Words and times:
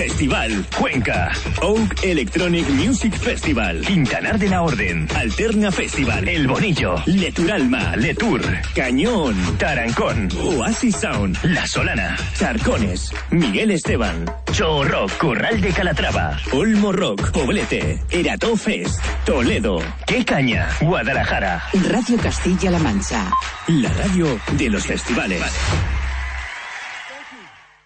Festival 0.00 0.66
Cuenca. 0.78 1.30
Oak 1.60 2.04
Electronic 2.04 2.66
Music 2.70 3.12
Festival. 3.18 3.82
Quintanar 3.82 4.38
de 4.38 4.48
la 4.48 4.62
Orden. 4.62 5.06
Alterna 5.14 5.70
Festival. 5.70 6.26
El 6.26 6.48
Bonillo. 6.48 6.94
Leturalma. 7.04 7.94
Letur. 7.96 8.40
Cañón. 8.74 9.36
Tarancón. 9.58 10.30
Oasis 10.42 10.96
Sound. 10.96 11.36
La 11.42 11.66
Solana. 11.66 12.16
Charcones. 12.34 13.12
Miguel 13.30 13.72
Esteban. 13.72 14.24
Show 14.52 14.84
Rock. 14.84 15.18
Corral 15.18 15.60
de 15.60 15.68
Calatrava. 15.68 16.38
Olmo 16.52 16.92
Rock. 16.92 17.30
Poblete. 17.32 17.98
Erato 18.08 18.56
Fest. 18.56 19.04
Toledo. 19.26 19.82
Qué 20.06 20.24
Caña. 20.24 20.66
Guadalajara. 20.80 21.62
Radio 21.90 22.16
Castilla-La 22.16 22.78
Mancha. 22.78 23.30
La 23.66 23.92
radio 23.92 24.40
de 24.52 24.70
los 24.70 24.86
festivales. 24.86 25.42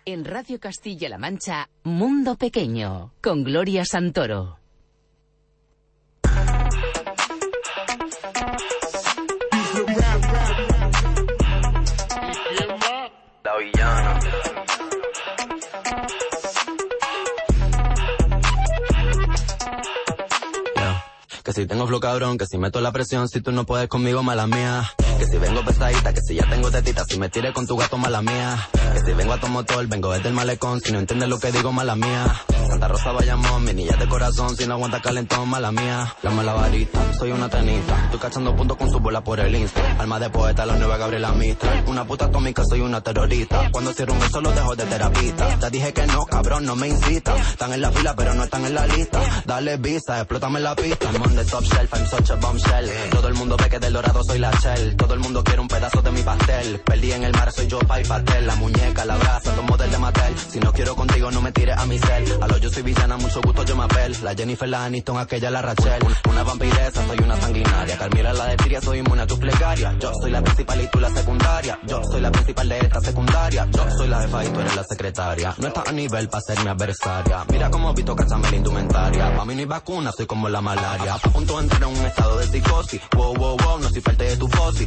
En 0.07 0.27
Radio 0.27 0.61
Castilla-La 0.61 1.17
Mancha, 1.17 1.71
Mundo 1.85 2.37
Pequeño, 2.37 3.15
con 3.23 3.43
Gloria 3.43 3.87
Santoro. 3.87 4.59
Que 21.43 21.52
si 21.52 21.66
tengo 21.66 21.87
flow 21.87 22.01
cabrón, 22.01 22.37
que 22.37 22.46
si 22.46 22.59
meto 22.59 22.83
la 22.83 22.93
presión, 22.93 23.29
si 23.29 23.41
tú 23.41 23.52
no 23.52 23.65
puedes 23.65 23.89
conmigo, 23.89 24.23
mala 24.23 24.46
mía. 24.46 24.85
Que 25.18 25.26
si 25.26 25.38
vengo 25.38 25.65
pesadita, 25.65 26.12
que 26.12 26.20
si 26.20 26.34
ya 26.34 26.48
tengo 26.48 26.70
tetita, 26.70 27.04
si 27.04 27.18
me 27.18 27.29
tire 27.29 27.52
con 27.52 27.66
tu 27.66 27.76
gato, 27.76 27.96
mala 27.96 28.23
mía. 28.23 28.68
Que 28.93 29.01
si 29.01 29.12
vengo 29.12 29.32
a 29.32 29.40
tu 29.40 29.48
motor, 29.48 29.87
vengo 29.87 30.12
desde 30.12 30.29
el 30.29 30.34
malecón, 30.34 30.80
si 30.80 30.93
no 30.93 30.98
entiendes 30.98 31.29
lo 31.29 31.38
que 31.38 31.52
digo, 31.52 31.73
mala 31.73 31.96
mía. 31.96 32.24
Santa 32.68 32.88
Rosa 32.88 33.12
Bayamón, 33.12 33.65
mi 33.65 33.74
niña 33.74 33.96
de 33.96 34.09
corazón, 34.09 34.56
si 34.56 34.66
no 34.66 34.74
aguanta 34.74 35.01
calentón, 35.01 35.48
mala 35.48 35.71
mía. 35.71 36.15
La 36.23 36.52
varita, 36.52 37.01
soy 37.18 37.30
una 37.30 37.48
tenista, 37.48 38.04
estoy 38.04 38.21
cachando 38.21 38.54
puntos 38.54 38.76
con 38.76 38.90
su 38.90 38.98
bola 39.01 39.23
por 39.23 39.40
el 39.40 39.54
insta. 39.54 39.80
Alma 39.98 40.18
de 40.18 40.29
poeta, 40.29 40.66
la 40.66 40.76
nueva 40.76 40.98
Gabriela 40.98 41.32
Mistral. 41.32 41.84
Una 41.87 42.04
puta 42.04 42.26
atómica, 42.26 42.62
soy 42.68 42.80
una 42.80 43.01
terrorista. 43.01 43.71
Cuando 43.73 43.93
cierro 43.93 44.12
un 44.12 44.21
beso 44.21 44.40
lo 44.40 44.51
dejo 44.52 44.76
de 44.76 44.84
terapista. 44.84 45.59
Te 45.59 45.71
dije 45.71 45.93
que 45.93 46.06
no, 46.06 46.26
cabrón, 46.26 46.66
no 46.66 46.76
me 46.76 46.88
incita. 46.88 47.34
Están 47.37 47.73
en 47.73 47.80
la 47.80 47.93
fila, 47.93 48.15
pero 48.15 48.34
no 48.34 48.45
están 48.45 48.65
en 48.66 48.74
la 48.74 48.87
lista. 48.87 49.21
Dale 49.46 49.76
visa, 49.78 50.18
explótame 50.18 50.60
la 50.60 50.74
pista. 50.74 51.10
I'm 51.12 51.23
on 51.23 51.34
the 51.34 51.45
top 51.45 51.62
shelf, 51.62 51.95
I'm 51.95 52.06
such 52.06 52.30
a 52.30 52.34
bombshell. 52.37 52.90
Todo 53.10 53.28
el 53.28 53.34
mundo 53.34 53.56
ve 53.56 53.71
que 53.71 53.78
del 53.78 53.93
dorado 53.93 54.23
soy 54.24 54.38
la 54.38 54.51
shell. 54.60 54.96
Todo 55.05 55.13
el 55.13 55.21
mundo 55.21 55.45
quiere 55.45 55.60
un 55.60 55.69
pedazo 55.69 56.01
de 56.01 56.10
mi 56.13 56.23
pastel. 56.23 56.80
Perdí 56.80 57.13
en 57.13 57.24
el 57.24 57.33
mar, 57.33 57.52
soy 57.52 57.66
yo, 57.66 57.79
pa' 57.80 58.01
y 58.01 58.05
pastel. 58.07 58.47
La 58.47 58.55
muñeca, 58.55 59.05
la 59.05 59.16
brasa, 59.16 59.55
dos 59.55 59.65
model 59.66 59.91
de 59.91 59.99
Mattel. 59.99 60.35
Si 60.38 60.59
no 60.61 60.73
quiero 60.73 60.96
contigo, 60.96 61.30
no 61.30 61.43
me 61.43 61.52
tires 61.52 61.77
a 61.77 61.85
mi 61.85 61.99
cel. 61.99 62.24
A 62.41 62.49
lo 62.49 62.57
yo 62.57 62.71
soy 62.71 62.83
villana, 62.83 63.19
mucho 63.19 63.43
gusto, 63.43 63.65
yo 63.65 63.77
me 63.77 63.85
apel. 63.85 64.16
La 64.22 64.34
Jennifer, 64.34 64.66
la 64.66 64.87
Aniston, 64.87 65.19
aquella, 65.19 65.50
la 65.50 65.61
Rachel. 65.61 66.03
Una 66.31 66.43
vampiresa, 66.43 67.06
soy 67.06 67.19
una 67.22 67.38
sanguinaria. 67.38 67.99
Carmila, 67.99 68.33
la 68.33 68.47
de 68.47 68.56
Tiria, 68.56 68.81
soy 68.81 69.00
inmune 69.00 69.21
a 69.21 69.27
tu 69.27 69.39
plegaria. 69.39 69.95
Yo 70.01 70.11
soy 70.23 70.31
la 70.31 70.41
principal 70.41 70.81
y 70.81 70.87
tú 70.87 70.99
la 70.99 71.11
secundaria. 71.11 71.78
Yo 71.87 72.03
soy 72.05 72.21
la 72.23 72.33
principal 72.33 72.69
de 72.71 72.78
esta 72.78 73.01
secundaria. 73.03 73.69
Yo 73.71 73.91
soy 73.99 74.09
la 74.09 74.23
jefa 74.23 74.43
y 74.43 74.49
tú 74.49 74.61
eres 74.61 74.75
la 74.75 74.84
secretaria. 74.84 75.55
No 75.59 75.69
estás 75.69 75.87
a 75.87 75.93
nivel 75.93 76.31
para 76.31 76.41
ser 76.41 76.61
mi 76.61 76.69
adversaria. 76.71 77.45
Mira 77.53 77.69
cómo 77.69 77.93
Vito 77.93 78.17
cachame 78.17 78.51
la 78.51 78.57
indumentaria. 78.57 79.37
Pa' 79.37 79.45
mí 79.45 79.55
no 79.55 79.61
hay 79.61 79.67
vacuna, 79.67 80.12
soy 80.12 80.25
como 80.25 80.49
la 80.49 80.62
malaria. 80.62 81.12
A 81.12 81.19
punto 81.19 81.59
de 81.59 81.65
entrar 81.65 81.83
en 81.83 81.99
un 81.99 82.07
estado 82.07 82.39
de 82.39 82.47
psicosis. 82.47 83.03
Wow, 83.15 83.34
wow, 83.34 83.57
wow, 83.59 83.78
no 83.81 83.91
soy 83.91 84.01
parte 84.01 84.25
de 84.25 84.37
tu 84.39 84.49
fosi. 84.49 84.87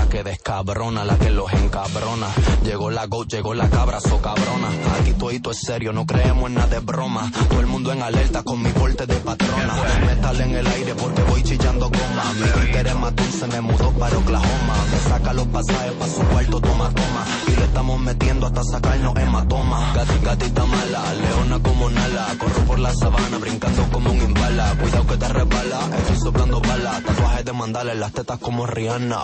que 0.11 0.23
descabrona, 0.23 1.05
la 1.05 1.17
que 1.17 1.29
los 1.29 1.51
encabrona. 1.53 2.27
Llegó 2.65 2.91
la 2.91 3.05
go, 3.05 3.23
llegó 3.23 3.53
la 3.53 3.69
cabra, 3.69 4.01
so 4.01 4.21
cabrona. 4.21 4.67
Aquí 4.99 5.13
todo 5.13 5.51
es 5.51 5.57
serio, 5.57 5.93
no 5.93 6.05
creemos 6.05 6.49
en 6.49 6.55
nada 6.55 6.67
de 6.67 6.79
broma. 6.79 7.31
Todo 7.49 7.61
el 7.61 7.67
mundo 7.67 7.93
en 7.93 8.01
alerta 8.01 8.43
con 8.43 8.61
mi 8.61 8.69
porte 8.71 9.05
de 9.05 9.15
patrona. 9.15 9.73
Metal 10.05 10.41
en 10.41 10.55
el 10.55 10.67
aire 10.67 10.95
porque 10.95 11.23
voy 11.23 11.41
chillando 11.43 11.89
goma. 11.89 12.23
Mi 12.33 12.65
interés 12.67 12.95
matón 12.95 13.31
se 13.31 13.47
me 13.47 13.61
mudó 13.61 13.89
para 13.91 14.17
Oklahoma. 14.17 14.75
Me 14.91 15.09
saca 15.09 15.33
los 15.33 15.47
pasajes 15.47 15.93
para 15.93 16.11
su 16.11 16.21
cuarto, 16.23 16.59
toma, 16.59 16.89
toma. 16.89 17.25
Y 17.47 17.51
le 17.55 17.63
estamos 17.63 17.99
metiendo 18.01 18.47
hasta 18.47 18.63
sacarnos 18.65 19.15
hematoma. 19.15 19.93
Gat, 19.93 20.23
gatita 20.23 20.65
mala, 20.65 21.13
leona 21.13 21.59
como 21.63 21.89
Nala. 21.89 22.35
Corro 22.37 22.61
por 22.67 22.79
la 22.79 22.93
sabana, 22.93 23.37
brincando 23.37 23.83
como 23.89 24.11
un 24.11 24.21
imbala. 24.21 24.75
Cuidado 24.77 25.07
que 25.07 25.15
te 25.15 25.27
resbala, 25.29 25.79
estoy 25.99 26.17
soplando 26.17 26.59
balas. 26.59 27.01
Tatuajes 27.01 27.45
de 27.45 27.53
mandala 27.53 27.93
en 27.93 27.99
las 28.01 28.11
tetas 28.11 28.39
como 28.39 28.65
Rihanna. 28.65 29.17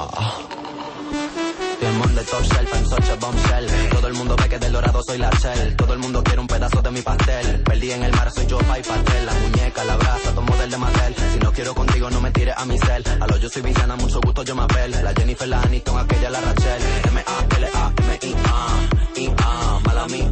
I'm 1.82 2.02
on 2.02 2.16
the 2.16 2.24
top 2.24 2.44
shelf, 2.44 2.74
I'm 2.74 2.86
such 2.86 3.10
a 3.10 3.16
bombshell. 3.18 3.68
Todo 3.92 4.08
el 4.08 4.14
mundo 4.14 4.36
ve 4.36 4.50
que 4.50 4.60
del 4.60 4.74
dorado 4.74 5.04
soy 5.04 5.18
la 5.18 5.30
shell. 5.30 5.76
Todo 5.76 5.94
el 5.94 6.00
mundo 6.00 6.24
quiere 6.24 6.40
un 6.42 6.48
pedazo 6.48 6.82
de 6.82 6.92
mi 6.92 7.02
pastel. 7.02 7.64
Perdí 7.64 7.92
en 7.92 8.04
el 8.04 8.12
mar, 8.12 8.32
soy 8.32 8.46
yo, 8.48 8.58
pa' 8.60 8.76
pastel. 8.76 9.26
La 9.26 9.34
muñeca, 9.34 9.84
la 9.84 9.96
brasa, 9.98 10.32
todo 10.32 10.42
model 10.42 10.70
de 10.72 10.78
Mattel. 10.78 11.16
Si 11.34 11.40
no 11.40 11.52
quiero 11.52 11.76
contigo, 11.76 12.10
no 12.10 12.22
me 12.22 12.32
tires 12.32 12.56
a 12.58 12.66
mi 12.66 12.78
cel. 12.80 13.04
A 13.20 13.28
lo 13.28 13.38
yo 13.38 13.50
soy 13.50 13.62
villana, 13.62 13.96
mucho 13.96 14.20
gusto, 14.22 14.44
yo 14.44 14.56
me 14.56 14.64
apel. 14.64 14.92
La 15.04 15.14
Jennifer, 15.14 15.48
la 15.48 15.62
Aniston, 15.62 16.00
aquella, 16.00 16.30
la 16.30 16.42
Rachel. 16.42 16.82
M-A-L-A-M-I-A, 17.12 18.68
I-A, 19.16 19.80
mala 19.86 20.08
mía. 20.08 20.30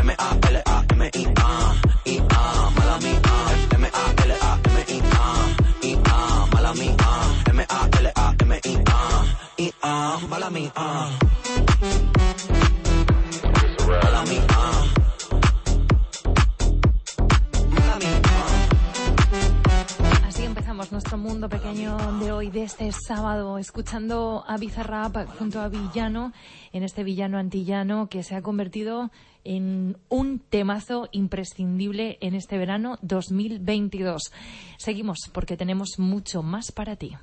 M-A-L-A-M-I-A, 0.00 1.74
Así 20.26 20.44
empezamos 20.44 20.90
nuestro 20.90 21.18
mundo 21.18 21.50
pequeño 21.50 21.98
de 22.18 22.32
hoy, 22.32 22.50
de 22.50 22.62
este 22.62 22.90
sábado, 22.92 23.58
escuchando 23.58 24.42
a 24.48 24.56
Bizarrap 24.56 25.28
junto 25.38 25.60
a 25.60 25.68
Villano, 25.68 26.32
en 26.72 26.82
este 26.82 27.04
villano 27.04 27.36
antillano 27.36 28.08
que 28.08 28.22
se 28.22 28.36
ha 28.36 28.40
convertido 28.40 29.10
en 29.44 29.98
un 30.08 30.38
temazo 30.38 31.10
imprescindible 31.12 32.16
en 32.22 32.34
este 32.34 32.56
verano 32.56 32.98
2022. 33.02 34.32
Seguimos 34.78 35.28
porque 35.30 35.58
tenemos 35.58 35.98
mucho 35.98 36.42
más 36.42 36.72
para 36.72 36.96
ti. 36.96 37.18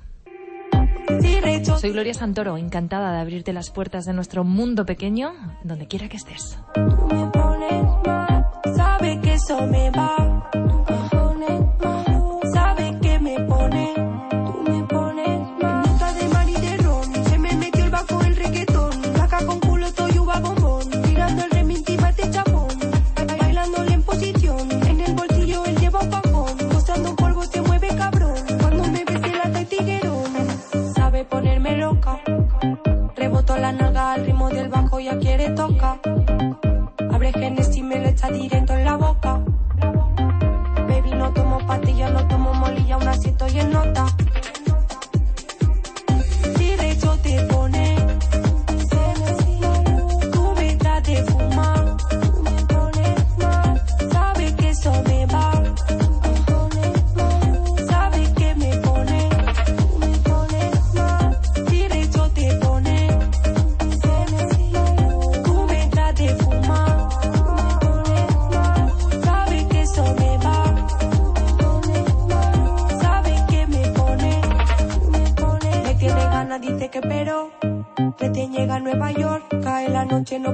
Soy 1.78 1.90
Gloria 1.92 2.14
Santoro, 2.14 2.56
encantada 2.56 3.12
de 3.12 3.20
abrirte 3.20 3.52
las 3.52 3.70
puertas 3.70 4.04
de 4.04 4.12
nuestro 4.12 4.44
mundo 4.44 4.86
pequeño, 4.86 5.32
donde 5.64 5.86
quiera 5.86 6.08
que 6.08 6.16
estés. 6.16 6.58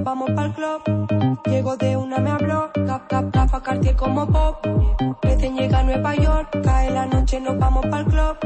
Vamos 0.09 0.31
pa'l 0.31 0.55
club. 0.55 0.81
Llego 1.45 1.77
de 1.77 1.95
una, 1.95 2.17
me 2.19 2.31
habló, 2.31 2.71
cap, 2.87 3.07
cap, 3.09 3.25
gafa, 3.31 3.61
cartier 3.63 3.95
como 3.95 4.27
pop. 4.27 4.57
Recién 5.21 5.55
llega 5.55 5.81
a 5.81 5.83
Nueva 5.83 6.15
York, 6.15 6.49
cae 6.65 6.91
la 6.91 7.05
noche, 7.05 7.39
nos 7.41 7.59
vamos 7.59 7.85
pa'l 7.91 8.07
club. 8.07 8.37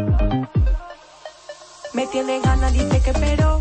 Me 1.94 2.04
tiene 2.08 2.40
ganas, 2.40 2.72
dice 2.72 3.00
que 3.04 3.12
pero. 3.12 3.60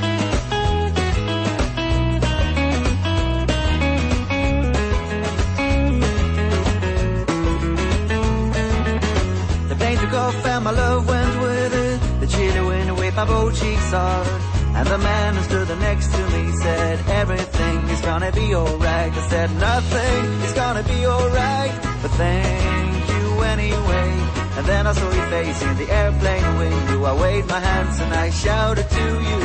Took 10.11 10.19
off 10.19 10.45
and 10.45 10.63
my 10.63 10.71
love 10.71 11.07
went 11.07 11.41
with 11.41 11.73
it. 11.73 12.19
The 12.19 12.27
chilly 12.27 12.61
wind 12.67 12.97
whipped 12.97 13.15
my 13.15 13.25
both 13.25 13.59
cheeks 13.59 13.91
hard. 13.91 14.27
And 14.75 14.87
the 14.87 14.97
man 14.97 15.35
who 15.35 15.43
stood 15.43 15.69
next 15.79 16.07
to 16.13 16.21
me 16.33 16.51
said, 16.63 16.99
everything 17.21 17.77
is 17.89 18.01
gonna 18.01 18.31
be 18.31 18.55
alright. 18.55 19.11
I 19.13 19.27
said, 19.29 19.49
nothing 19.57 20.25
is 20.45 20.53
gonna 20.53 20.83
be 20.83 21.05
alright. 21.05 21.73
But 22.01 22.11
thank 22.23 23.09
you 23.13 23.25
anyway. 23.53 24.09
And 24.57 24.65
then 24.65 24.87
I 24.87 24.93
saw 24.93 25.11
your 25.19 25.27
face 25.27 25.61
in 25.61 25.77
the 25.77 25.89
airplane 25.91 26.57
window. 26.57 27.03
I 27.05 27.13
waved 27.21 27.49
my 27.49 27.59
hands 27.59 27.99
and 27.99 28.13
I 28.13 28.29
shouted 28.29 28.89
to 28.89 29.05
you. 29.29 29.41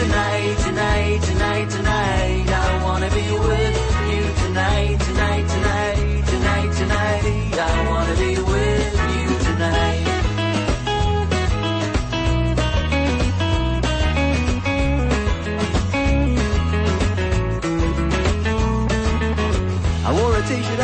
Tonight, 0.00 0.56
tonight, 0.66 1.20
tonight, 1.22 1.68
tonight. 1.70 2.46
I 2.48 2.84
wanna 2.84 3.10
be 3.10 3.28
with 3.48 3.76
you 4.12 4.22
tonight, 4.44 4.96
tonight, 5.08 5.46
tonight, 5.54 6.22
tonight, 6.32 6.70
tonight. 6.80 7.54
I 7.70 7.88
wanna 7.90 8.16
be 8.16 8.32
with 8.52 8.92
you 9.14 9.28
tonight. 9.48 9.93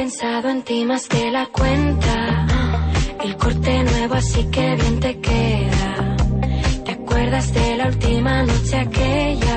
pensado 0.00 0.48
en 0.48 0.62
ti 0.62 0.82
más 0.86 1.06
de 1.10 1.30
la 1.30 1.44
cuenta. 1.48 2.46
El 3.22 3.36
corte 3.36 3.84
nuevo 3.84 4.14
así 4.14 4.42
que 4.50 4.74
bien 4.76 4.98
te 4.98 5.20
queda. 5.20 6.16
¿Te 6.86 6.92
acuerdas 6.92 7.52
de 7.52 7.76
la 7.76 7.86
última 7.88 8.42
noche 8.44 8.76
aquella? 8.78 9.49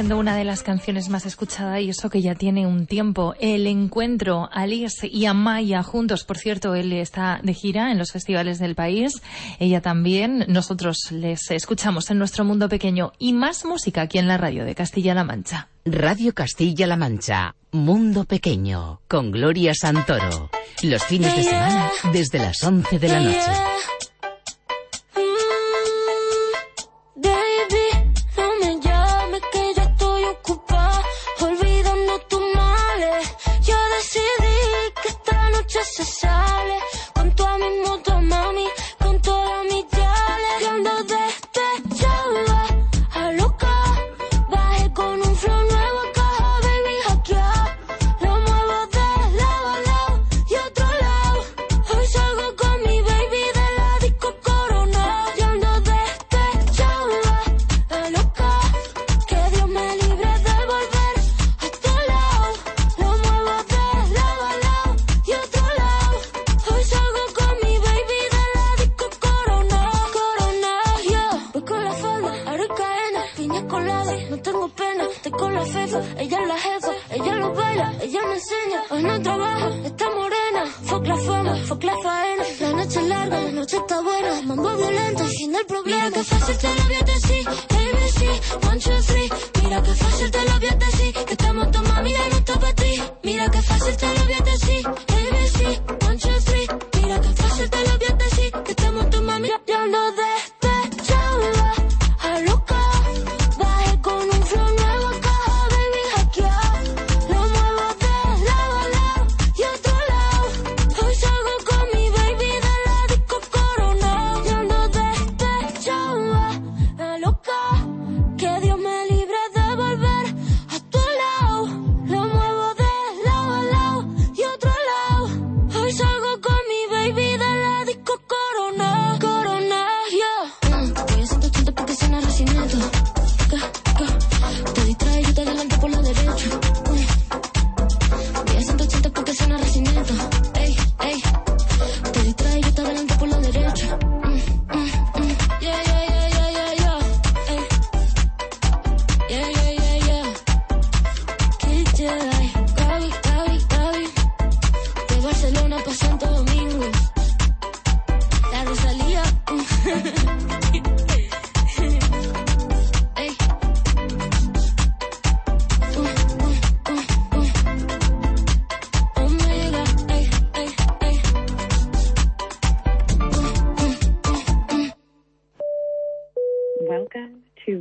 siendo 0.00 0.16
una 0.16 0.34
de 0.34 0.44
las 0.44 0.62
canciones 0.62 1.10
más 1.10 1.26
escuchadas 1.26 1.82
y 1.82 1.90
eso 1.90 2.08
que 2.08 2.22
ya 2.22 2.34
tiene 2.34 2.66
un 2.66 2.86
tiempo. 2.86 3.34
El 3.38 3.66
encuentro, 3.66 4.48
Alice 4.50 5.06
y 5.06 5.26
Amaya 5.26 5.82
juntos, 5.82 6.24
por 6.24 6.38
cierto, 6.38 6.74
él 6.74 6.94
está 6.94 7.38
de 7.42 7.52
gira 7.52 7.92
en 7.92 7.98
los 7.98 8.10
festivales 8.10 8.58
del 8.58 8.74
país, 8.74 9.20
ella 9.58 9.82
también. 9.82 10.46
Nosotros 10.48 10.96
les 11.10 11.50
escuchamos 11.50 12.10
en 12.10 12.16
nuestro 12.18 12.46
mundo 12.46 12.70
pequeño 12.70 13.12
y 13.18 13.34
más 13.34 13.66
música 13.66 14.00
aquí 14.00 14.16
en 14.16 14.26
la 14.26 14.38
radio 14.38 14.64
de 14.64 14.74
Castilla-La 14.74 15.22
Mancha. 15.22 15.68
Radio 15.84 16.32
Castilla-La 16.32 16.96
Mancha, 16.96 17.54
Mundo 17.70 18.24
Pequeño, 18.24 19.02
con 19.06 19.30
Gloria 19.30 19.74
Santoro. 19.74 20.48
Los 20.82 21.04
fines 21.04 21.36
de 21.36 21.42
semana 21.42 21.90
desde 22.10 22.38
las 22.38 22.64
11 22.64 22.98
de 22.98 23.08
la 23.08 23.20
noche. 23.20 23.99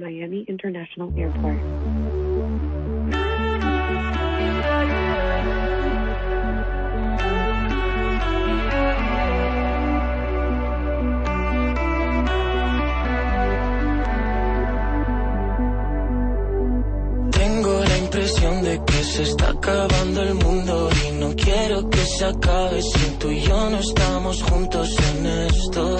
Miami 0.10 0.44
International 0.48 1.14
Airport. 1.16 1.60
Tengo 17.32 17.84
la 17.84 17.98
impresión 18.00 18.64
de 18.64 18.82
que 18.88 19.04
se 19.04 19.24
está 19.24 19.50
acabando 19.52 20.24
el 20.24 20.34
mundo 20.34 20.90
y 21.08 21.20
no 21.20 21.36
quiero 21.36 21.88
que 21.88 22.00
se 22.00 22.26
acabe 22.26 22.82
si 22.82 23.18
tú 23.20 23.30
y 23.30 23.42
yo 23.42 23.70
no 23.70 23.78
estamos 23.78 24.42
juntos 24.42 24.90
en 25.12 25.26
esto. 25.28 26.00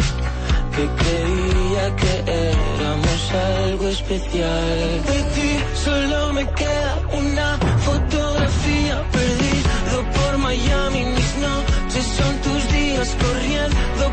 que 0.75 0.85
creía 1.03 1.95
que 1.95 2.13
éramos 2.27 3.21
algo 3.61 3.87
especial. 3.87 5.01
De 5.11 5.19
ti 5.35 5.51
solo 5.85 6.33
me 6.33 6.45
queda 6.59 6.93
una 7.13 7.57
fotografía 7.87 9.03
perdido 9.11 9.95
por 10.15 10.37
Miami. 10.37 11.05
Mis 11.05 11.37
noches 11.37 12.05
son 12.17 12.33
tus 12.45 12.71
días 12.71 13.15
corriendo 13.23 14.10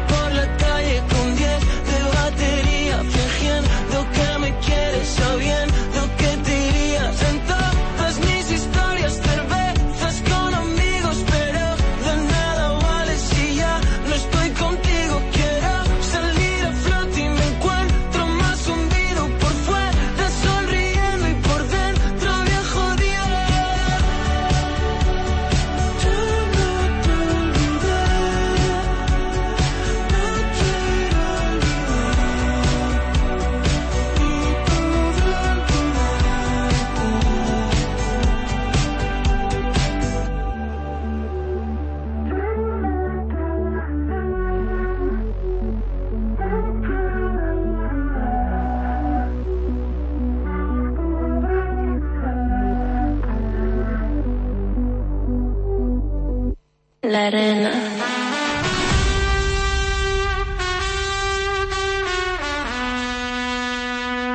La 57.00 57.28
arena. 57.28 57.70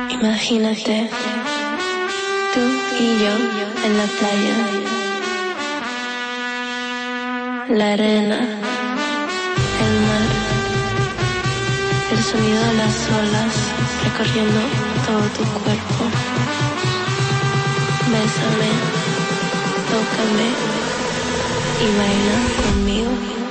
Imagínate, 0.08 1.10
tú 2.54 2.60
y 2.98 3.18
yo 3.18 3.34
en 3.84 3.98
la 3.98 4.06
playa. 4.18 4.56
La 7.68 7.92
arena, 7.92 8.38
el 9.84 9.94
mar, 10.08 10.28
el 12.12 12.22
sonido 12.24 12.62
de 12.64 12.74
las 12.78 12.96
olas 13.10 13.54
recorriendo 14.04 14.60
todo 15.06 15.24
tu 15.36 15.44
cuerpo. 15.64 16.04
Bésame, 18.10 18.70
tócame 19.90 20.83
y 21.80 21.92
baila 21.92 22.40
conmigo. 22.62 23.43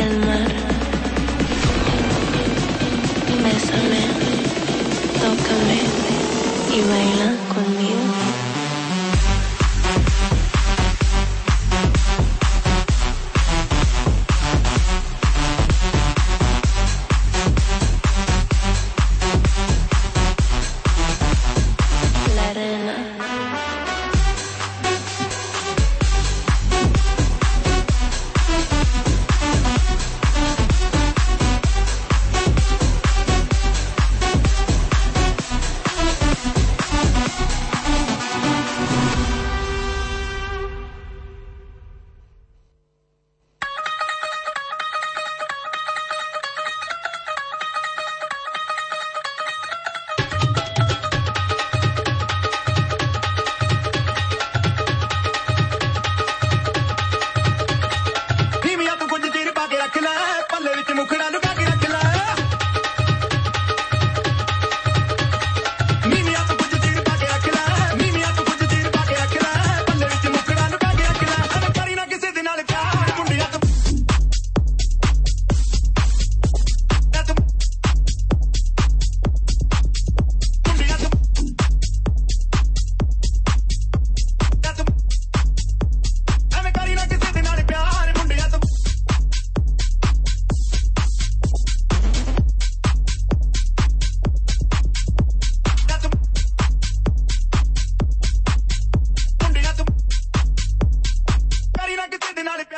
El 0.00 0.18
mar. 0.26 0.48
Bésame, 3.44 4.02
tócame 5.20 5.78
y 6.74 6.80
baila 6.88 7.30
conmigo. 7.54 7.97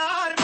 God. 0.01 0.40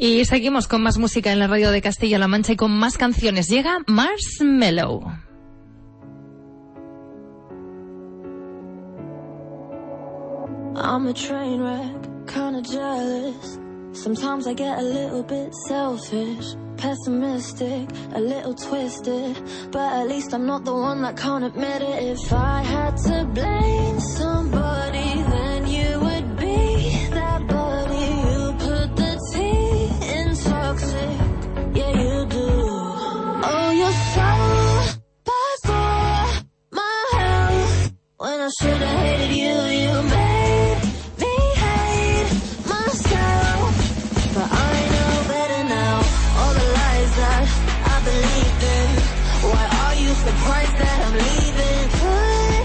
Y 0.00 0.24
seguimos 0.26 0.68
con 0.68 0.80
más 0.80 0.96
música 0.96 1.32
en 1.32 1.40
la 1.40 1.48
radio 1.48 1.72
de 1.72 1.82
Castilla-La 1.82 2.28
Mancha 2.28 2.52
y 2.52 2.56
con 2.56 2.70
más 2.70 2.96
canciones. 2.96 3.48
Llega 3.48 3.78
Marshmallow. 3.88 5.02
I'm 10.76 11.08
a 11.08 11.12
train 11.12 11.60
wreck, 11.60 12.28
kinda 12.28 12.62
jealous. 12.62 13.58
Sometimes 13.92 14.46
I 14.46 14.54
get 14.54 14.78
a 14.78 14.82
little 14.82 15.24
bit 15.24 15.52
selfish, 15.66 16.54
pessimistic, 16.76 17.88
a 18.14 18.20
little 18.20 18.54
twisted. 18.54 19.36
But 19.72 19.92
at 19.94 20.06
least 20.06 20.32
I'm 20.32 20.46
not 20.46 20.64
the 20.64 20.74
one 20.74 21.02
that 21.02 21.16
can't 21.16 21.42
admit 21.42 21.82
it. 21.82 22.04
If 22.04 22.32
I 22.32 22.62
had 22.62 22.96
to 23.08 23.24
blame 23.34 23.98
somebody, 23.98 25.07
should 38.60 38.82
have 38.82 38.98
hated 39.06 39.32
you, 39.36 39.54
you 39.82 39.92
made 40.18 40.78
me 41.22 41.34
hate 41.64 42.30
myself. 42.66 43.70
But 44.34 44.48
I 44.50 44.74
know 44.92 45.12
better 45.32 45.62
now. 45.78 45.96
All 46.40 46.52
the 46.60 46.66
lies 46.78 47.12
that 47.20 47.44
I 47.92 47.96
believed 48.10 48.62
in. 48.76 48.88
Why 49.50 49.64
are 49.82 49.96
you 50.02 50.10
surprised 50.26 50.76
that 50.82 50.98
I'm 51.06 51.14
leaving? 51.26 51.84
Put 52.02 52.62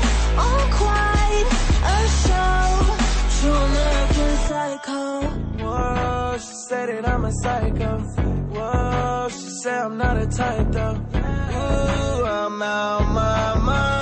on 0.48 0.64
quite 0.82 1.48
a 1.96 2.00
show. 2.24 2.66
True 3.38 3.60
American 3.70 4.34
psycho. 4.50 5.02
Whoa, 5.62 6.38
she 6.40 6.56
said 6.68 6.88
that 6.90 7.08
I'm 7.08 7.26
a 7.26 7.32
psycho. 7.44 7.92
Whoa, 8.56 9.28
she 9.30 9.50
said 9.62 9.80
I'm 9.86 9.98
not 9.98 10.18
a 10.18 10.26
type 10.26 10.72
though. 10.72 10.98
Ooh, 11.16 12.26
I'm 12.26 12.62
out 12.64 13.06
my 13.14 13.60
mind, 13.60 13.93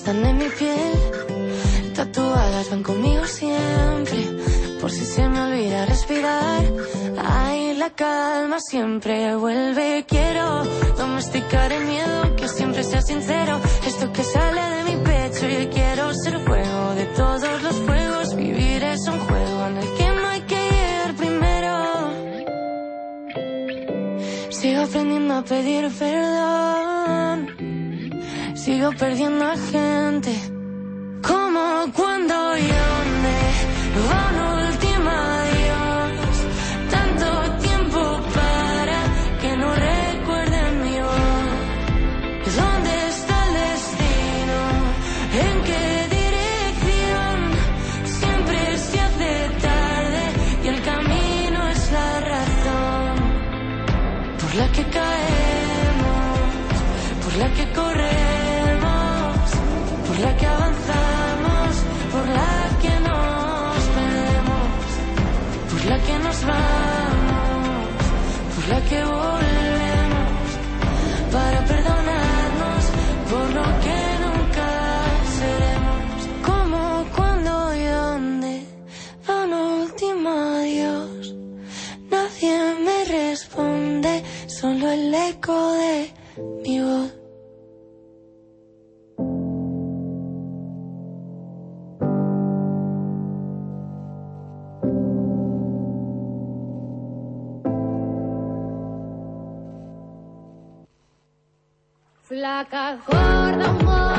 están 0.00 0.24
en 0.24 0.38
mi 0.38 0.48
piel 0.48 0.98
tatuadas 1.94 2.70
van 2.70 2.82
conmigo 2.82 3.26
siempre. 3.26 4.20
Por 4.80 4.90
si 4.90 5.04
se 5.04 5.28
me 5.28 5.38
olvida 5.42 5.84
respirar, 5.84 6.62
ay, 7.18 7.74
la 7.74 7.90
calma 7.90 8.58
siempre 8.60 9.36
vuelve. 9.36 10.06
Quiero 10.08 10.64
domesticar 10.96 11.70
el 11.70 11.84
miedo, 11.84 12.34
que 12.36 12.48
siempre 12.48 12.82
sea 12.82 13.02
sincero. 13.02 13.60
Esto 13.86 14.10
que 14.10 14.24
sale 14.24 14.62
de 14.74 14.82
mi 14.88 14.96
pecho, 15.04 15.44
y 15.46 15.66
quiero 15.66 16.14
ser 16.14 16.38
fuego 16.46 16.94
de 16.94 17.04
todos 17.20 17.62
los 17.62 17.76
fuegos. 17.86 18.34
Vivir 18.36 18.82
es 18.82 19.06
un 19.06 19.18
juego 19.18 19.66
en 19.66 19.76
el 19.82 19.88
que 19.98 20.08
no 20.16 20.28
hay 20.28 20.40
que 20.50 20.60
llegar 20.72 21.14
primero. 21.22 21.72
Sigo 24.50 24.80
aprendiendo 24.80 25.34
a 25.34 25.42
pedir 25.42 25.90
perdón. 25.98 26.89
Perdiendo 28.88 29.44
a 29.44 29.56
gente. 29.56 30.32
Como 31.22 31.92
cuando 31.94 32.34
yo 32.56 32.86
me 33.22 33.40
va 34.08 34.22
un 34.30 34.36
último 34.66 35.10
adiós. 35.10 36.34
Tanto 36.90 37.26
tiempo 37.66 38.00
para 38.34 38.98
que 39.40 39.56
no 39.56 39.68
recuerden 39.74 40.82
mi 40.82 40.96
voz. 40.98 41.56
¿Dónde 42.60 42.92
está 43.08 43.36
el 43.46 43.52
destino? 43.64 44.58
¿En 45.44 45.56
qué 45.68 45.84
dirección? 46.18 47.36
Siempre 48.18 48.58
se 48.78 49.00
hace 49.00 49.32
tarde 49.68 50.22
y 50.64 50.68
el 50.68 50.80
camino 50.82 51.68
es 51.68 51.92
la 51.92 52.10
razón. 52.32 53.14
Por 54.40 54.54
la 54.54 54.66
que 54.72 54.84
caemos, 54.84 56.38
por 57.22 57.34
la 57.36 57.48
que 57.54 57.72
corremos, 57.72 58.09
de. 85.80 87.10
Flaca, 102.22 102.98
gorda. 103.06 104.09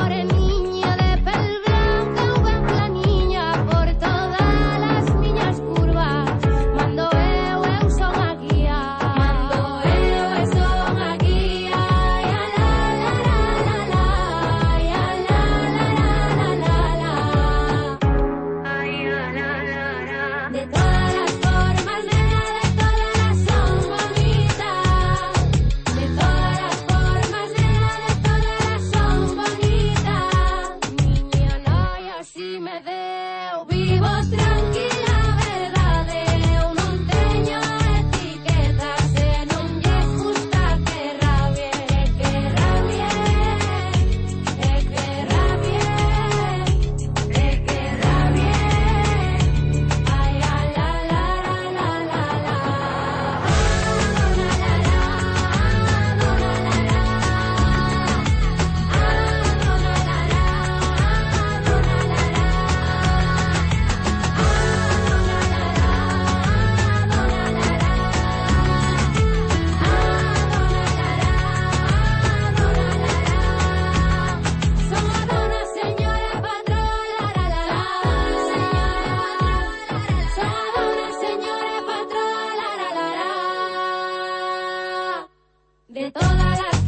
de 85.92 86.10
todas 86.10 86.58
las 86.58 86.81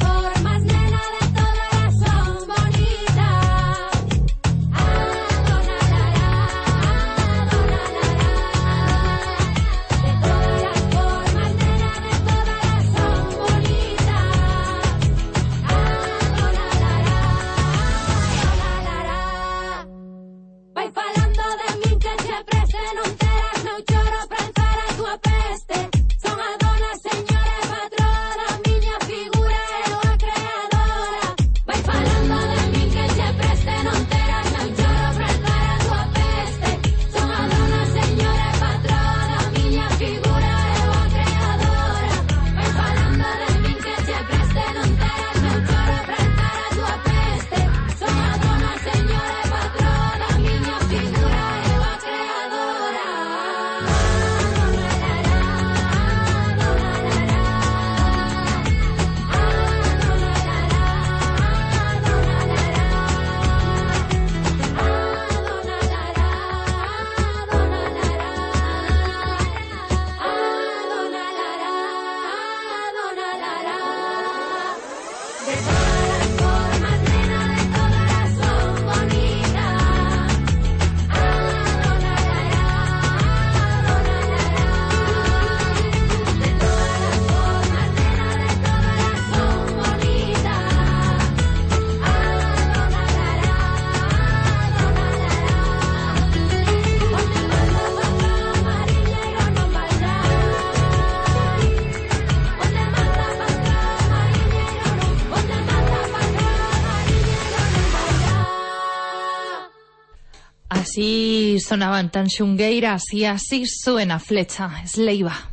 así 110.94 111.58
sonaban 111.58 112.08
tan 112.08 112.28
chungueiras 112.28 113.02
y 113.12 113.24
así 113.24 113.64
suena 113.66 114.20
flecha, 114.20 114.70
es 114.84 114.96
leiva. 114.96 115.50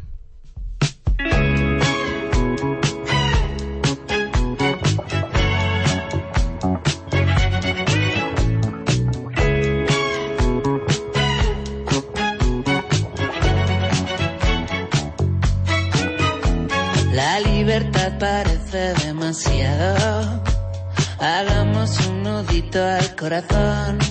La 17.13 17.39
libertad 17.39 18.19
parece 18.19 18.93
demasiado. 19.05 20.43
Hagamos 21.19 21.99
un 22.07 22.21
nudito 22.21 22.83
al 22.83 23.15
corazón 23.15 24.10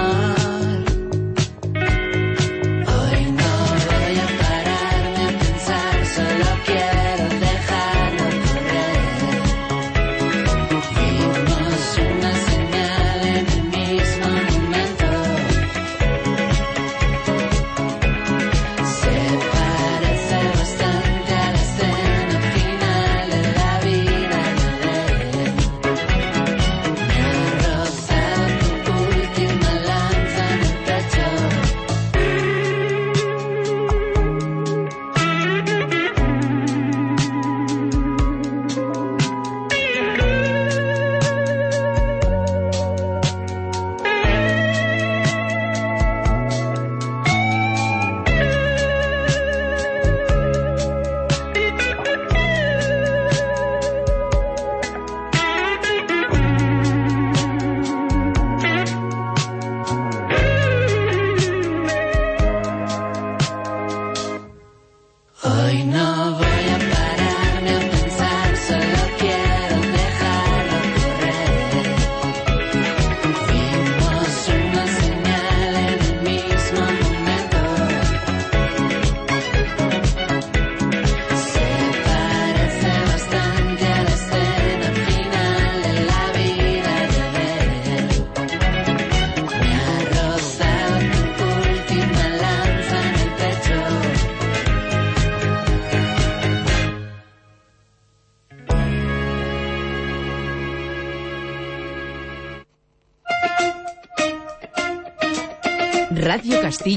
vaina. 65.71 66.10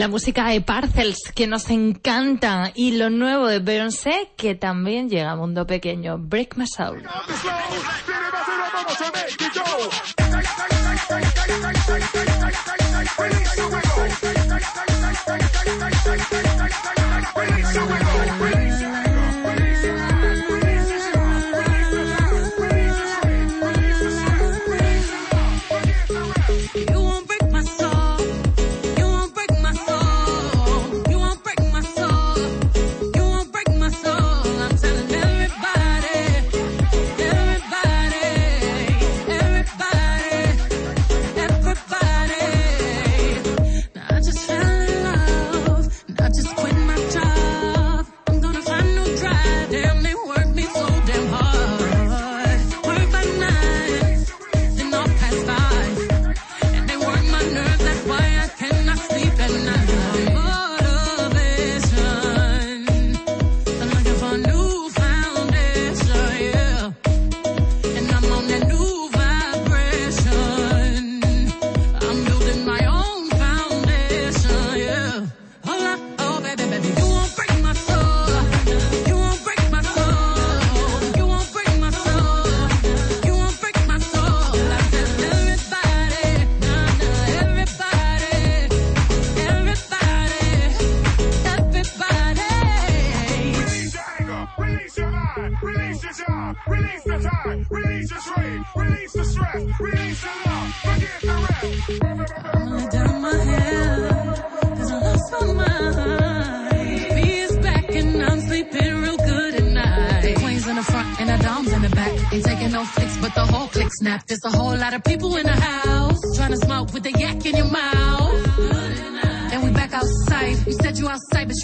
la 0.00 0.08
música 0.08 0.48
de 0.48 0.62
Parcels 0.62 1.30
que 1.34 1.46
nos 1.46 1.68
encanta 1.68 2.72
y 2.74 2.92
lo 2.92 3.10
nuevo 3.10 3.48
de 3.48 3.58
Beyoncé 3.58 4.30
que 4.34 4.54
también 4.54 5.10
llega 5.10 5.32
a 5.32 5.36
mundo 5.36 5.66
pequeño. 5.66 6.16
Break 6.16 6.56
my 6.56 6.66
soul. 6.66 7.02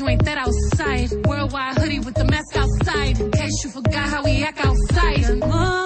you 0.01 0.09
ain't 0.09 0.25
that 0.25 0.39
outside. 0.39 1.11
Worldwide 1.27 1.79
hoodie 1.79 2.01
with 2.01 2.15
the 2.15 2.25
mask 2.25 2.57
outside. 2.57 3.21
In 3.21 3.31
case 3.31 3.65
you 3.65 3.71
forgot 3.71 4.09
how 4.09 4.25
we 4.25 4.43
act 4.43 4.65
outside. 4.65 5.25
Uh-huh. 5.25 5.86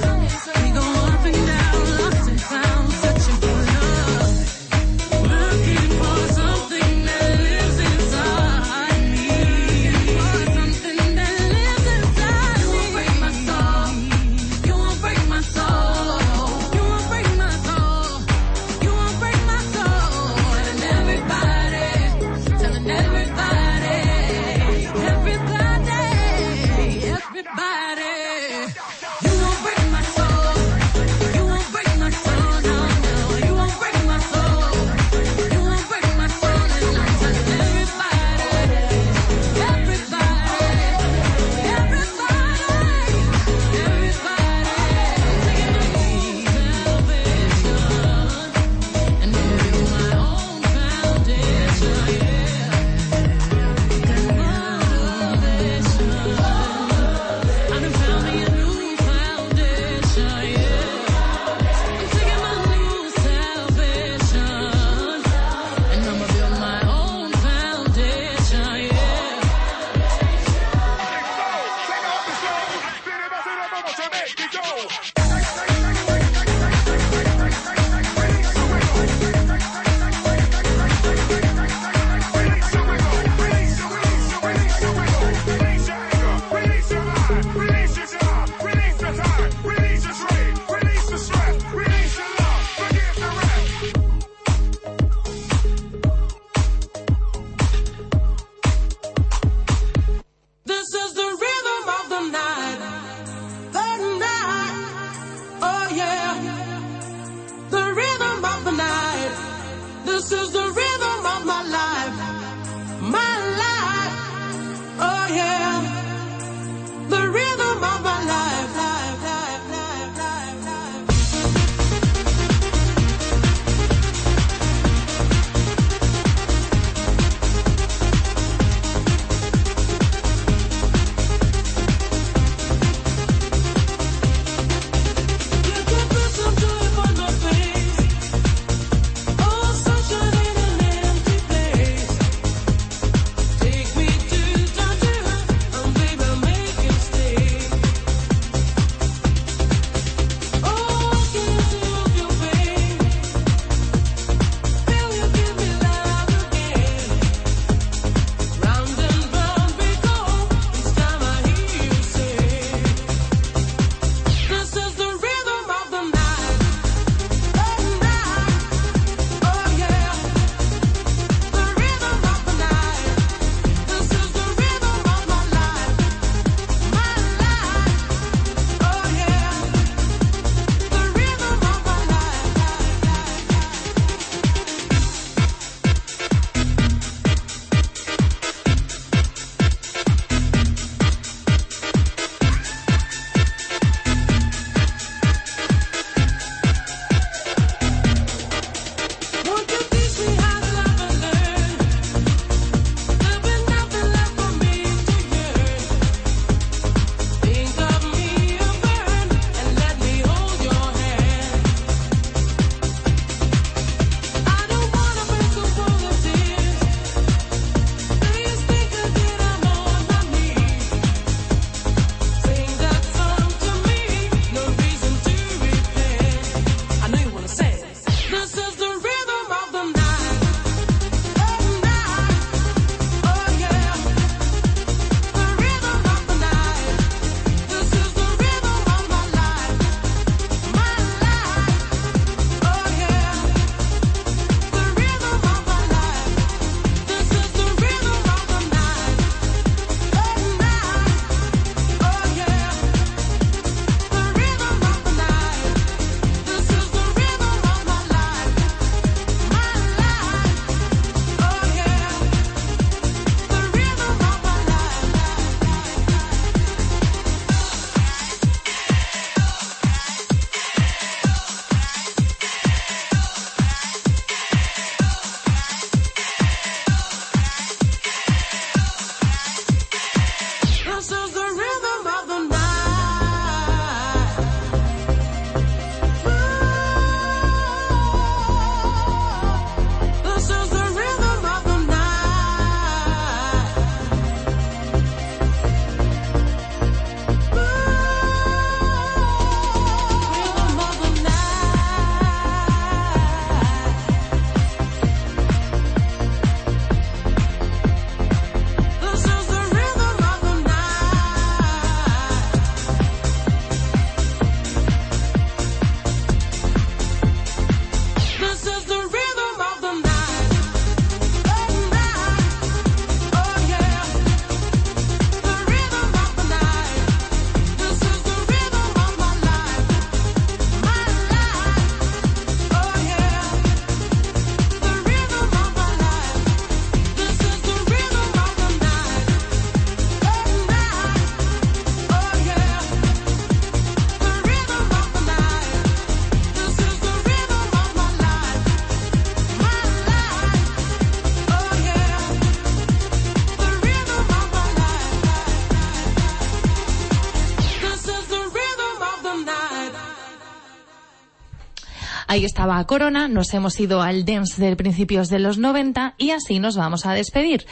Ahí 362.31 362.45
estaba 362.45 362.81
Corona, 362.85 363.27
nos 363.27 363.53
hemos 363.53 363.77
ido 363.77 364.01
al 364.01 364.23
dance 364.23 364.61
de 364.61 364.73
principios 364.77 365.27
de 365.27 365.37
los 365.37 365.57
90 365.57 366.13
y 366.17 366.31
así 366.31 366.59
nos 366.59 366.77
vamos 366.77 367.05
a 367.05 367.11
despedir. 367.11 367.65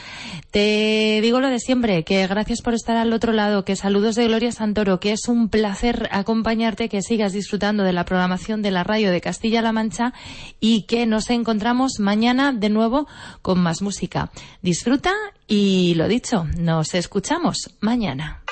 Te 0.50 1.20
digo 1.22 1.40
lo 1.40 1.48
de 1.48 1.58
siempre, 1.58 2.04
que 2.04 2.26
gracias 2.26 2.60
por 2.60 2.74
estar 2.74 2.98
al 2.98 3.14
otro 3.14 3.32
lado, 3.32 3.64
que 3.64 3.74
saludos 3.74 4.16
de 4.16 4.26
Gloria 4.26 4.52
Santoro, 4.52 5.00
que 5.00 5.12
es 5.12 5.28
un 5.28 5.48
placer 5.48 6.10
acompañarte, 6.12 6.90
que 6.90 7.00
sigas 7.00 7.32
disfrutando 7.32 7.84
de 7.84 7.94
la 7.94 8.04
programación 8.04 8.60
de 8.60 8.70
la 8.70 8.84
radio 8.84 9.10
de 9.10 9.22
Castilla-La 9.22 9.72
Mancha 9.72 10.12
y 10.60 10.82
que 10.82 11.06
nos 11.06 11.30
encontramos 11.30 11.92
mañana 11.98 12.52
de 12.52 12.68
nuevo 12.68 13.08
con 13.40 13.62
más 13.62 13.80
música. 13.80 14.30
Disfruta 14.60 15.14
y 15.48 15.94
lo 15.94 16.06
dicho, 16.06 16.44
nos 16.58 16.92
escuchamos 16.92 17.70
mañana. 17.80 18.42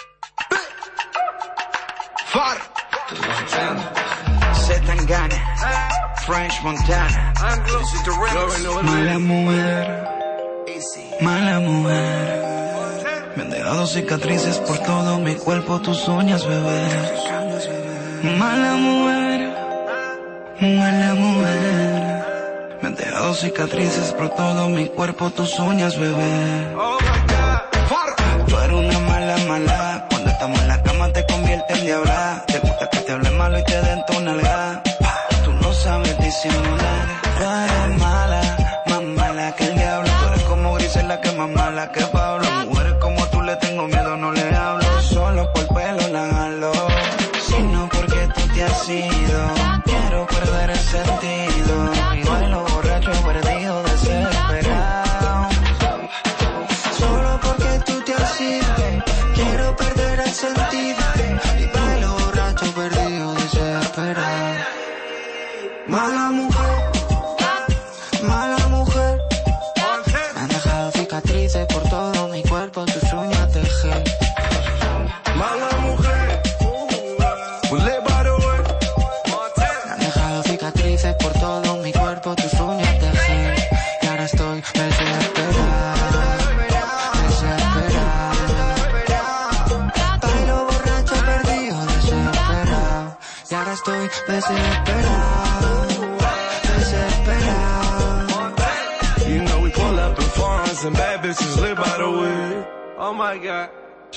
French 6.28 6.60
Montana. 6.62 7.32
Mala 8.82 9.18
mujer, 9.18 10.04
mala 11.22 11.58
mujer. 11.60 13.32
Me 13.34 13.42
han 13.44 13.50
dejado 13.50 13.86
cicatrices 13.86 14.58
por 14.58 14.78
todo 14.80 15.20
mi 15.20 15.34
cuerpo, 15.36 15.80
tus 15.80 16.06
uñas, 16.06 16.46
bebé. 16.46 16.82
Mala 18.36 18.72
mujer, 18.76 19.40
mala 20.60 21.14
mujer. 21.14 22.24
Me 22.82 22.88
han 22.88 22.94
dejado 22.94 23.32
cicatrices 23.32 24.12
por 24.12 24.28
todo 24.28 24.68
mi 24.68 24.86
cuerpo, 24.88 25.30
tus 25.30 25.58
uñas, 25.58 25.98
bebé. 25.98 26.76
Tú 28.48 28.58
eres 28.58 28.76
una 28.76 28.98
mala, 28.98 29.36
mala. 29.48 30.06
Cuando 30.10 30.28
estamos 30.28 30.60
en 30.60 30.68
la 30.68 30.82
cama 30.82 31.10
te 31.10 31.24
convierte 31.24 31.72
en 31.72 31.86
diabla. 31.86 32.44
Te 32.46 32.58
gusta 32.58 32.90
que 32.90 32.98
te 32.98 33.12
hable 33.12 33.30
malo 33.30 33.58
y 33.58 33.64
te 33.64 33.80
den 33.80 34.04
tu 34.06 34.20
nalgada 34.20 34.82
Tú 36.28 36.34
no 36.34 36.40
sabes 36.42 36.52
disimular. 36.52 36.87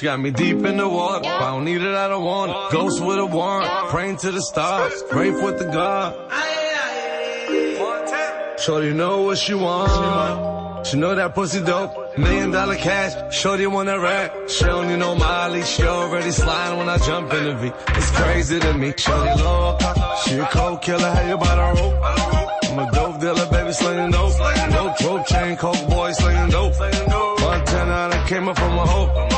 She 0.01 0.05
got 0.07 0.19
me 0.19 0.31
deep 0.31 0.65
in 0.65 0.77
the 0.77 0.89
water. 0.89 1.29
If 1.29 1.31
I 1.31 1.51
don't 1.51 1.63
need 1.63 1.79
it, 1.79 1.93
I 1.93 2.07
don't 2.07 2.23
want 2.23 2.49
it. 2.49 2.71
Ghost 2.75 3.05
with 3.05 3.19
a 3.19 3.25
warrant. 3.27 3.69
Praying 3.91 4.17
to 4.17 4.31
the 4.31 4.41
stars. 4.41 5.03
Pray 5.11 5.29
with 5.29 5.59
the 5.59 5.65
God. 5.65 6.15
Shorty 8.59 8.93
know 8.93 9.21
what 9.21 9.37
she 9.37 9.53
want. 9.53 10.87
She 10.87 10.97
know 10.97 11.13
that 11.13 11.35
pussy 11.35 11.63
dope. 11.63 12.17
Million 12.17 12.49
dollar 12.49 12.77
cash. 12.77 13.13
Shorty 13.31 13.67
wanna 13.67 13.99
rap. 13.99 14.49
She 14.49 14.65
don't 14.65 14.87
need 14.87 14.97
no 14.97 15.13
Molly. 15.13 15.61
She 15.61 15.83
already 15.83 16.31
sliding 16.31 16.79
when 16.79 16.89
I 16.89 16.97
jump 16.97 17.31
in 17.33 17.43
the 17.43 17.53
V. 17.57 17.71
It's 17.89 18.09
crazy 18.09 18.59
to 18.59 18.73
me. 18.73 18.95
Shorty 18.97 19.43
low. 19.43 19.77
She 20.25 20.33
a 20.33 20.47
cold 20.47 20.81
killer. 20.81 21.11
How 21.11 21.27
you 21.27 21.35
about 21.35 21.59
a 21.59 21.79
rope? 21.79 21.99
I'm 22.71 22.79
a 22.79 22.91
dope 22.91 23.19
dealer, 23.19 23.45
baby, 23.51 23.71
slinging 23.71 24.09
dope. 24.09 24.35
Dope, 24.71 24.97
dope 24.97 25.27
chain, 25.27 25.57
coke 25.57 25.87
boy, 25.87 26.11
slinging 26.13 26.49
dope. 26.49 26.73
Montana, 26.79 28.15
I 28.15 28.25
came 28.27 28.49
up 28.49 28.57
from 28.57 28.79
a 28.79 28.85
hoe. 28.87 29.30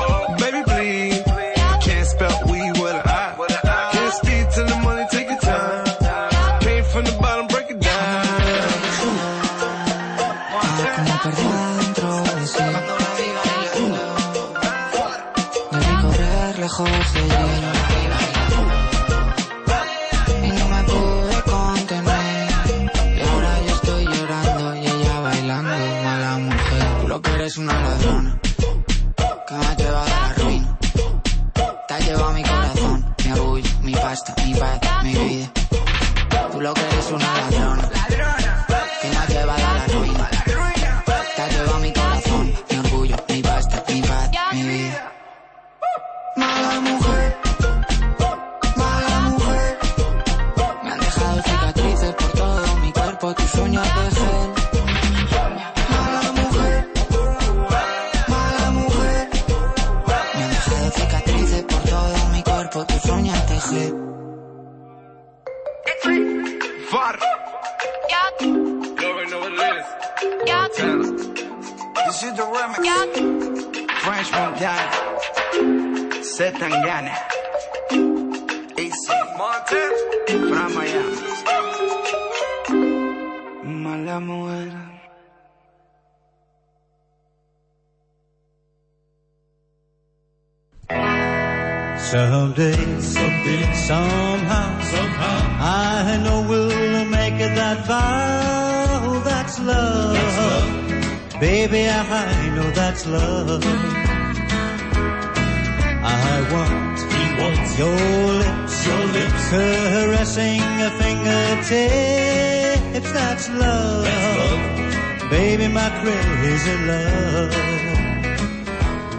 My 115.74 115.89
crazy 116.01 116.78
love. 116.89 117.51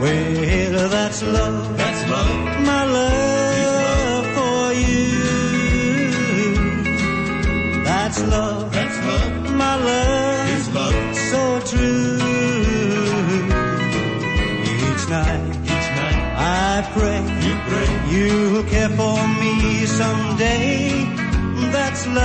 Well, 0.01 0.89
that's 0.89 1.23
love. 1.23 1.77
That's 1.77 2.03
love. 2.11 2.61
My 2.71 2.85
love 2.85 4.27
for 4.37 4.73
you. 4.73 5.09
That's 7.85 8.21
love. 8.35 8.73
That's 8.73 8.99
love. 9.09 9.33
My 9.63 9.75
love. 9.89 10.49
Is 10.57 10.69
love. 10.75 11.17
So 11.31 11.43
true. 11.71 12.19
Each 14.79 15.05
night. 15.17 15.45
Each 15.73 15.89
night. 15.99 16.21
I 16.39 16.89
pray. 16.95 17.21
You 17.45 17.55
pray. 17.69 17.91
You'll 18.15 18.65
care 18.65 18.91
for 18.91 19.19
me 19.41 19.87
someday. 19.87 20.74